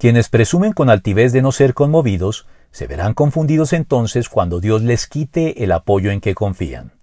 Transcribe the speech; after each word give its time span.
Quienes 0.00 0.30
presumen 0.30 0.72
con 0.72 0.88
altivez 0.88 1.30
de 1.34 1.42
no 1.42 1.52
ser 1.52 1.74
conmovidos, 1.74 2.46
se 2.70 2.86
verán 2.86 3.12
confundidos 3.12 3.74
entonces 3.74 4.30
cuando 4.30 4.58
Dios 4.58 4.80
les 4.80 5.06
quite 5.06 5.62
el 5.62 5.72
apoyo 5.72 6.10
en 6.10 6.22
que 6.22 6.34
confían. 6.34 6.94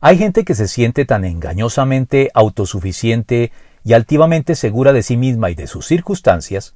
Hay 0.00 0.16
gente 0.16 0.46
que 0.46 0.54
se 0.54 0.66
siente 0.66 1.04
tan 1.04 1.26
engañosamente 1.26 2.30
autosuficiente 2.32 3.52
y 3.84 3.92
altivamente 3.92 4.54
segura 4.54 4.94
de 4.94 5.02
sí 5.02 5.18
misma 5.18 5.50
y 5.50 5.54
de 5.54 5.66
sus 5.66 5.86
circunstancias, 5.86 6.74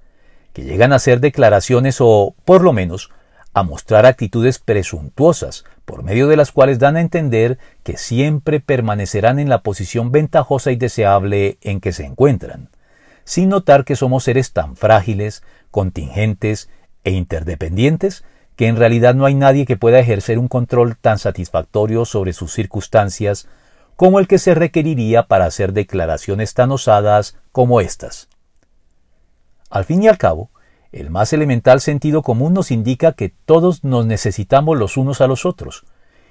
que 0.52 0.64
llegan 0.64 0.92
a 0.92 0.96
hacer 0.96 1.20
declaraciones 1.20 2.02
o, 2.02 2.34
por 2.44 2.62
lo 2.62 2.74
menos, 2.74 3.08
a 3.54 3.62
mostrar 3.62 4.04
actitudes 4.04 4.58
presuntuosas, 4.58 5.64
por 5.86 6.02
medio 6.02 6.28
de 6.28 6.36
las 6.36 6.52
cuales 6.52 6.78
dan 6.78 6.96
a 6.96 7.00
entender 7.00 7.58
que 7.82 7.96
siempre 7.96 8.60
permanecerán 8.60 9.38
en 9.38 9.48
la 9.48 9.62
posición 9.62 10.12
ventajosa 10.12 10.70
y 10.70 10.76
deseable 10.76 11.56
en 11.62 11.80
que 11.80 11.92
se 11.92 12.04
encuentran, 12.04 12.68
sin 13.24 13.48
notar 13.48 13.84
que 13.84 13.96
somos 13.96 14.24
seres 14.24 14.52
tan 14.52 14.76
frágiles, 14.76 15.42
contingentes 15.70 16.68
e 17.04 17.12
interdependientes 17.12 18.24
que 18.56 18.68
en 18.68 18.76
realidad 18.76 19.14
no 19.14 19.26
hay 19.26 19.34
nadie 19.34 19.66
que 19.66 19.76
pueda 19.76 19.98
ejercer 19.98 20.38
un 20.38 20.48
control 20.48 20.96
tan 20.96 21.18
satisfactorio 21.18 22.04
sobre 22.04 22.32
sus 22.32 22.52
circunstancias 22.52 23.48
como 23.96 24.18
el 24.18 24.26
que 24.26 24.38
se 24.38 24.54
requeriría 24.54 25.24
para 25.26 25.46
hacer 25.46 25.72
declaraciones 25.72 26.54
tan 26.54 26.70
osadas 26.70 27.36
como 27.52 27.80
estas. 27.80 28.28
Al 29.70 29.84
fin 29.84 30.02
y 30.02 30.08
al 30.08 30.18
cabo, 30.18 30.50
el 30.92 31.10
más 31.10 31.32
elemental 31.32 31.80
sentido 31.80 32.22
común 32.22 32.54
nos 32.54 32.70
indica 32.70 33.12
que 33.12 33.32
todos 33.44 33.82
nos 33.82 34.06
necesitamos 34.06 34.78
los 34.78 34.96
unos 34.96 35.20
a 35.20 35.26
los 35.26 35.44
otros, 35.44 35.84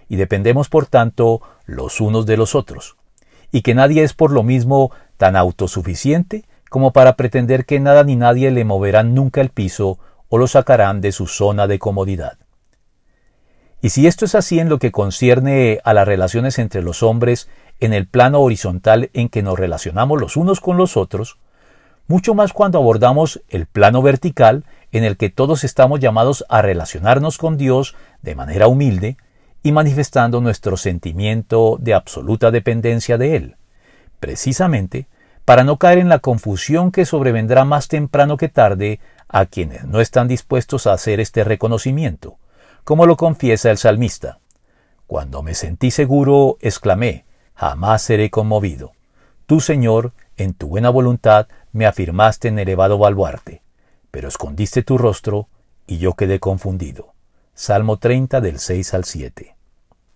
y 0.07 0.15
dependemos 0.15 0.69
por 0.69 0.85
tanto 0.85 1.41
los 1.65 1.99
unos 1.99 2.25
de 2.25 2.37
los 2.37 2.55
otros, 2.55 2.95
y 3.51 3.61
que 3.61 3.75
nadie 3.75 4.03
es 4.03 4.13
por 4.13 4.31
lo 4.31 4.43
mismo 4.43 4.91
tan 5.17 5.35
autosuficiente 5.35 6.45
como 6.73 6.91
para 6.91 7.15
pretender 7.17 7.67
que 7.67 7.79
nada 7.79 8.03
ni 8.03 8.15
nadie 8.15 8.49
le 8.49 8.65
moverán 8.65 9.13
nunca 9.13 9.41
el 9.41 9.49
piso 9.49 9.99
o 10.27 10.39
lo 10.39 10.47
sacarán 10.47 11.01
de 11.01 11.11
su 11.11 11.27
zona 11.27 11.67
de 11.67 11.77
comodidad. 11.77 12.39
Y 13.79 13.91
si 13.91 14.07
esto 14.07 14.25
es 14.25 14.33
así 14.33 14.57
en 14.57 14.69
lo 14.69 14.79
que 14.79 14.91
concierne 14.91 15.81
a 15.83 15.93
las 15.93 16.07
relaciones 16.07 16.57
entre 16.57 16.81
los 16.81 17.03
hombres 17.03 17.47
en 17.79 17.93
el 17.93 18.07
plano 18.07 18.41
horizontal 18.41 19.11
en 19.13 19.29
que 19.29 19.43
nos 19.43 19.59
relacionamos 19.59 20.19
los 20.19 20.35
unos 20.35 20.61
con 20.61 20.77
los 20.77 20.97
otros, 20.97 21.37
mucho 22.07 22.33
más 22.33 22.53
cuando 22.53 22.79
abordamos 22.79 23.43
el 23.49 23.67
plano 23.67 24.01
vertical 24.01 24.65
en 24.91 25.03
el 25.03 25.15
que 25.15 25.29
todos 25.29 25.63
estamos 25.63 25.99
llamados 25.99 26.43
a 26.49 26.63
relacionarnos 26.63 27.37
con 27.37 27.55
Dios 27.55 27.95
de 28.23 28.33
manera 28.33 28.67
humilde 28.67 29.17
y 29.61 29.73
manifestando 29.73 30.41
nuestro 30.41 30.75
sentimiento 30.75 31.77
de 31.79 31.93
absoluta 31.93 32.49
dependencia 32.49 33.19
de 33.19 33.35
Él, 33.35 33.57
precisamente 34.19 35.05
para 35.45 35.63
no 35.63 35.77
caer 35.77 35.97
en 35.97 36.09
la 36.09 36.19
confusión 36.19 36.91
que 36.91 37.05
sobrevendrá 37.05 37.65
más 37.65 37.87
temprano 37.87 38.37
que 38.37 38.49
tarde 38.49 38.99
a 39.27 39.45
quienes 39.45 39.85
no 39.85 39.99
están 39.99 40.27
dispuestos 40.27 40.87
a 40.87 40.93
hacer 40.93 41.19
este 41.19 41.43
reconocimiento, 41.43 42.37
como 42.83 43.05
lo 43.05 43.17
confiesa 43.17 43.71
el 43.71 43.77
salmista. 43.77 44.39
Cuando 45.07 45.43
me 45.43 45.53
sentí 45.53 45.91
seguro, 45.91 46.57
exclamé, 46.61 47.25
jamás 47.55 48.03
seré 48.03 48.29
conmovido. 48.29 48.93
Tú, 49.45 49.59
Señor, 49.59 50.13
en 50.37 50.53
tu 50.53 50.67
buena 50.67 50.89
voluntad, 50.89 51.47
me 51.71 51.85
afirmaste 51.85 52.47
en 52.47 52.59
elevado 52.59 52.97
baluarte, 52.97 53.61
pero 54.11 54.27
escondiste 54.27 54.83
tu 54.83 54.97
rostro 54.97 55.49
y 55.85 55.97
yo 55.97 56.13
quedé 56.13 56.39
confundido. 56.39 57.13
Salmo 57.53 57.97
30 57.97 58.41
del 58.41 58.59
6 58.59 58.93
al 58.93 59.03
7. 59.03 59.52